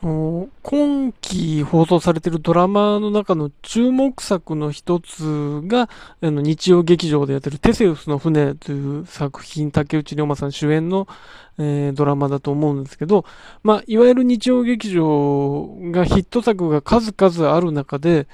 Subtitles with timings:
[0.00, 5.88] 今期放送されているドラマの中の注目作の一つが、
[6.22, 11.08] 日曜劇場でやってるテセウスの船という作品、竹内涼真さん主演の、
[11.58, 13.24] えー、ドラマだと思うんですけど、
[13.64, 18.28] まあ、いわゆる日曜劇場がヒット作が数々ある中で、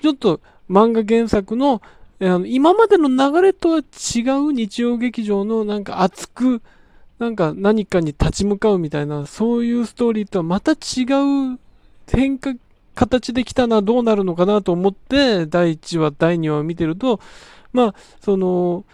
[0.00, 0.40] ちょっと
[0.70, 1.82] 漫画原作の、
[2.22, 6.62] あの今までの流れとは違う日曜劇場のなんか熱く、
[7.22, 11.04] なんか何かに立ち向かうみたいな、そういうストーリーとはまた違
[11.54, 11.56] う
[12.10, 12.52] 変化、
[12.96, 17.20] 形できたな、どうなるのかなと思って、第1話、第2話を見てると、
[17.72, 18.84] まあ、その、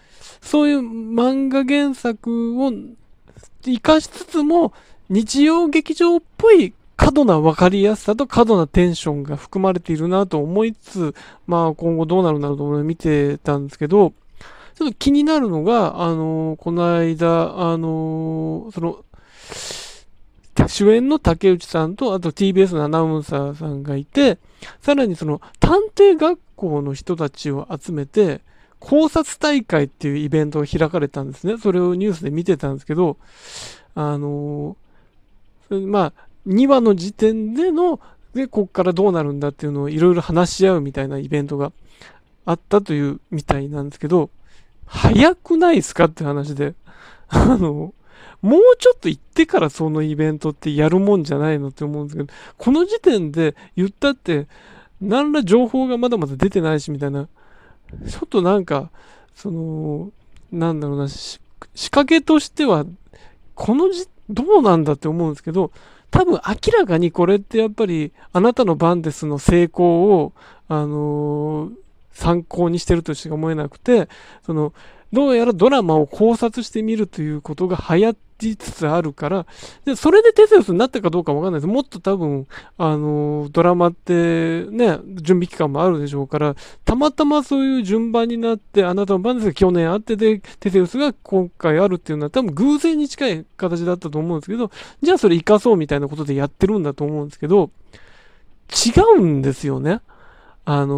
[0.43, 2.71] そういう漫画原作を
[3.65, 4.75] 活かしつつも、
[5.09, 11.15] 日曜劇場っぽい過度な分かりやすさと過度なテンションが含まれているなと思いつつ、
[11.47, 14.13] まあ今後どうなるんだろうと思って見てたんですけど、
[14.79, 19.05] ちょっと気になるのが、あのー、この間、あのー、その、
[20.69, 24.39] 主演の竹内さんと、あと TBS のアナウンサーさんがいて、
[24.81, 28.41] さらにその探偵学校の人たちを集めて、
[28.79, 31.59] 考察大会っていうイベントが開かれたんですね。
[31.59, 33.17] それをニュースで見てたんですけど、
[33.97, 37.99] あのー、まあ、2話の時点での、
[38.33, 41.73] で、こっからどうなるんだっていうのをいろいろ話し合うみたいなイベントが
[42.45, 44.31] あったというみたいなんですけど、
[44.89, 46.75] 早くないですかって話で。
[47.29, 47.95] あの、
[48.41, 54.49] もうちょっと行ってからそのイベントってやるもんじゃないのって思うんですけど、この時点で言ったって、
[55.01, 57.29] 何ら情報がまだまだ出てないしみたいな、
[58.09, 58.91] ちょっとなんか、
[59.35, 60.11] その、
[60.51, 61.39] なんだろうな、仕
[61.91, 62.87] 掛けとしては、
[63.55, 65.71] このじ、どうなんだって思うんですけど、
[66.11, 70.33] 多分明らかにこれってやっぱり、あなたの番ですの成功を、
[70.69, 71.88] あのー
[72.19, 74.09] 参考にしてるとしか思えなくて、
[74.45, 74.73] その、
[75.13, 79.47] どうやらドラマを考察してみるということが流行りつつあるから、
[79.85, 81.67] で、それでテセウスになったかどうかわかんないです。
[81.69, 82.47] もっと多分、
[82.77, 94.71] あの、ドラマってね、準備期間もあるでしょうから、たまたまそういう順番になって、あなたの番ですが去年あってで、テセウスが今回あるっていうのは多分偶然に近い形だったと思うんですけど、
[95.03, 97.71] じゃあそれ活かそうみたいなことでやってるんだと思うんですけど、
[98.71, 100.01] 違うんですよね。
[100.71, 100.95] あの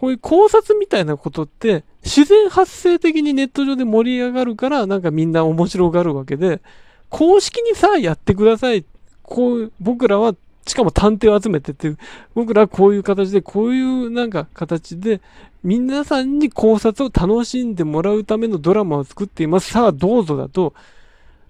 [0.00, 6.62] こういう考察みたいなことって、自然発生的にネット上で盛り上がるから、なんかみんな面白がるわけで、
[7.10, 8.86] 公式にさあやってください。
[9.22, 10.34] こう、僕らは、
[10.66, 11.98] しかも探偵を集めてっていう、
[12.34, 15.20] 僕らはこういう形で、こういうなんか形で、
[15.62, 19.70] 皆さんに考察を楽しんでもらうためのドラマを作っています。
[19.70, 20.72] さあどうぞだと、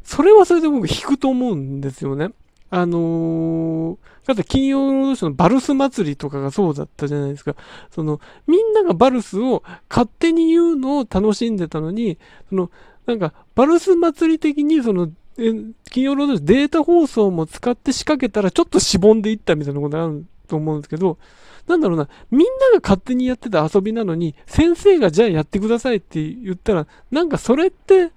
[0.03, 2.31] それはそれで僕引くと思うんですよね。
[2.71, 7.57] あのー、かつ金曜ロードショーのバルス祭りとかがそうだったじゃないですか。
[7.91, 12.71] その、みんながバルスを勝手に言うのを楽しんでたのに、その、
[13.07, 21.19] なんか、バルス祭り的にその、金曜ロードショーデータ放送も使って仕掛けたらちょっとしぼんでいったみたいなことあると思うんですけど、
[21.67, 28.13] なんだろうな、みんなが勝手にやってた遊びなのに、先生がじゃあやってくださいって言ったら、なんかそれって、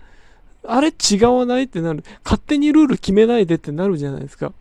[0.66, 2.04] あれ違わないってなる。
[2.24, 4.54] 勝手にルール決めないでってなるじゃないですか。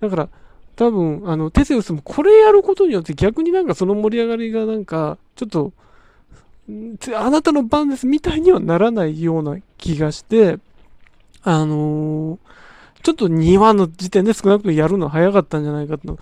[0.00, 0.28] だから、
[0.76, 5.72] 多分、あの、テセウスもこれやることによって逆になんかその盛り上がりがなんか、ちょっと、
[7.14, 10.58] あなたの番ですみたいにはならないような気がして、
[11.42, 12.38] あのー、
[13.02, 16.18] ちょっと2話の時点で少なくともやるの早かったんじゃないかと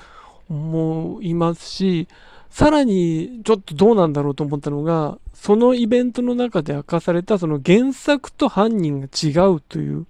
[0.50, 2.08] 思いますし、
[2.52, 10.06] さらにちょっとどうなんだろうと思ったのが、そのイベントの中で明かされたその原作と犯人が違うという、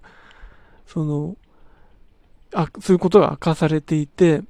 [0.85, 1.37] その、
[2.53, 4.41] あ、そういうことが明かされていて、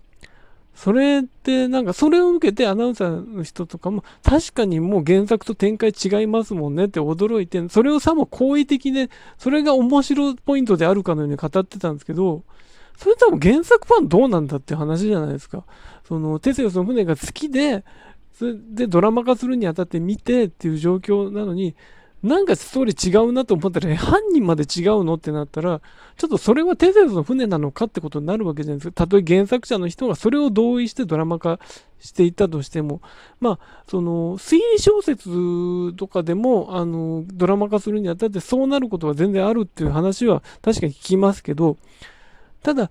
[0.74, 12.42] それってなんかそれを受けてアナウンサーの人とかも確かにもう原作と展開違いますもんねって驚いて、それをさも好意的で、それが面白いポイントであるかのように語ってたんですけど、
[12.98, 15.66] それ多分原作ファンどうなんだって話じゃないですか。
[16.08, 17.84] その、テセウスの船が好きで、
[18.34, 21.76] それでドラマ化するにあたって見てっていう状況なのに、
[22.24, 25.82] なんかストーリー違うなと思ったら、犯人まで違うのってなったら、
[26.16, 28.94] ちょっとそれはテセウスの船なのかってことになるわけじゃないですか。
[28.94, 31.60] たとえ原作者の人がそれを同意してドラマ化
[32.00, 33.02] していたとしても、
[33.42, 41.76] まあ、その、推理小説とかでも、あの、ドラマ化するにあたってそうなることは全然あるっていう話は確かに聞きますけど、
[42.64, 42.90] ただ、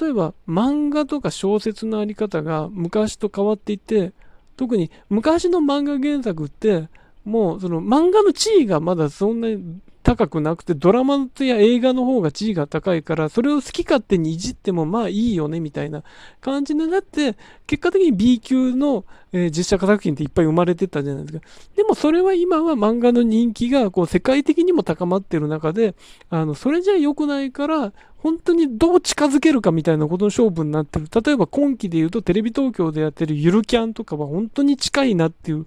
[0.00, 4.12] 例えば漫画とか小説のあり方が昔と変わっていて、
[4.56, 6.88] 特に昔の漫画原作って、
[7.24, 16.02] もうその漫画の地位がまだそんなに高くなくて、ドラマや映画の方が地位が高いから、それを好き勝手にいじってもまあいいよねみたいな
[16.40, 21.46] 感じになって、結果的に B 級の、実写化作品っていっぱい生まれてたじゃないですか。
[21.74, 25.94] でもそれは今は漫画の人気がこう世界的にも高まってる中で、
[26.28, 31.06] あの、それじゃ良くないから、本当にどう近づけるかみたいなことの勝負になってる。
[31.24, 35.66] 例えば今期で言うとテレビ東京でやってるゆるキャンとかは本当に近いなっていう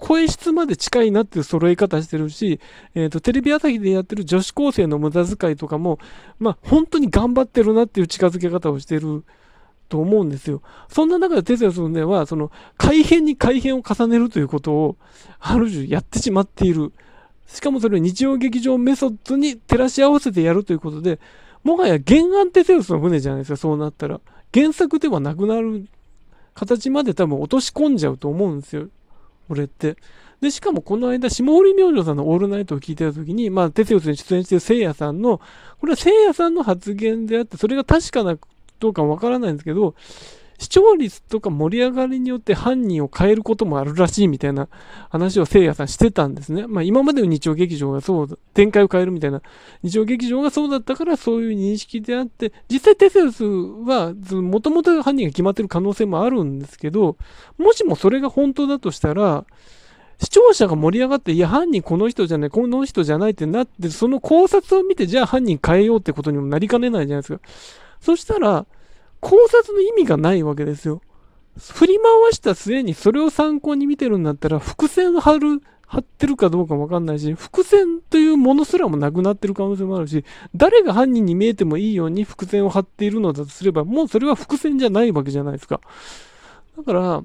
[0.00, 2.58] 声質まで近いなっていう揃え方してるし、
[2.94, 5.98] えっ、ー、と、テレビ朝日でやってる女子高生の無駄遣いとかも、
[6.38, 9.24] まあ、本当に頑張ってるなっていう近づけ方をしてる
[9.90, 10.62] と思うんですよ。
[10.88, 14.96] そんな中で哲也さんでは、その、改変に改変を重ねるということを、
[15.38, 16.92] ある種やってしまっている。
[17.46, 21.20] しかもそれを日曜劇場メソッドに照らし合わせてやるということで、
[21.62, 24.20] もはや原案テセウスの船じゃないですか、そうなったら。
[24.54, 25.86] 原作ではなくなる
[26.54, 28.88] 形まで多分落とし込んじゃうと思うんですよ。
[29.50, 29.96] 俺って。
[30.40, 35.38] で、しかもこの間、下降り明星さんのオールナイトを聞いてた時に、まあ、テセウスに出演している聖夜さんの、
[35.78, 38.38] これは聖夜さんの発言であって、それが確かな
[38.78, 39.94] どうかわからないんですけど、
[40.60, 44.68] 視聴率とか盛り上がりによって犯人を変えることもあるらしいみたいな
[45.08, 46.66] 話を聖夜さんしてたんですね。
[46.66, 49.40] まあ今までの日曜劇場がそう、展開を変えるみたいな
[49.82, 57.16] 日曜劇場がそうだったからそういう認識であって、実際テセウスはもともと犯人が決まってる可能性もあるんですけど、
[57.56, 59.46] もしもそれが本当だとしたら、
[60.22, 67.40] 視聴者が盛り上がって、いや、犯人この人じゃない、この人じゃないってなって、その考察を見て、じゃあ犯人変えようってことにもなりかねないじゃないですか。
[68.02, 68.66] そしたら、
[69.20, 71.02] 考察の意味がないわけですよ。
[71.58, 80.24] 振り回した末にそれを参考に見てるんだったら、伏線を張る、張ってるかどうかわかんないし、伏線というものすらもなくなってる可能性もあるし、
[80.54, 85.80] 誰が犯人に見えてもいいように伏線を張っているのだとすれば、もうそれは伏線じゃないわけじゃないですか。
[86.76, 87.24] だから、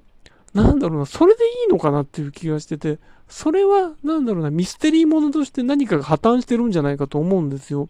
[0.53, 7.89] なんだろうな、それでいいのかなっていう気がしてて、それは、なんだろうな、ミステリーものとして何かが破綻してるんじゃないかと思うんですよ。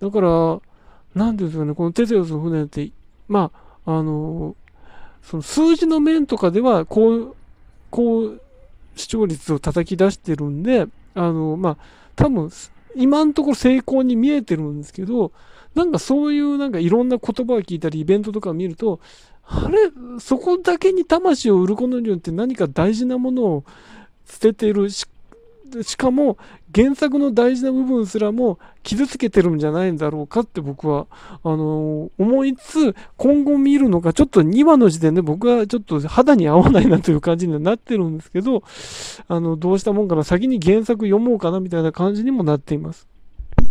[0.00, 0.60] だから、
[1.14, 2.92] なんですかね、このテセウスの船って
[3.28, 3.50] ま
[3.84, 4.56] あ、あの、
[5.22, 7.36] その数字の面とかでは、こう、
[7.90, 8.40] こう、
[8.94, 11.76] 視聴率を叩き出してるんで、あの、まあ、
[12.14, 12.50] 多分、
[12.94, 15.32] 今のところ成功に見えてるんですけど、
[15.74, 19.00] なんかそういうなんかいろんな言葉を聞いたり、イベントとかを見ると、
[19.44, 19.78] あれ、
[20.18, 23.64] そこだけに魂を売ることによって何か大事なものを
[24.26, 25.06] 捨ててるし、
[25.82, 26.38] しかも
[26.74, 31.06] 原作の大事な部分すらも傷つけてるんじゃないんだろうかって僕は、
[31.42, 38.62] あの、思いつつ、今後見るのかちょっと2話の時点で僕はちょっと肌に合わないなという感じになってるんですけど、
[39.28, 43.08] あの、どうしたもんかな、先に原作読もうかなみたいな感じにもなっています。